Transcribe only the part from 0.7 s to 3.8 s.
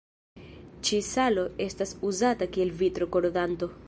Ĉi-salo estas uzata kiel vitro-korodanto.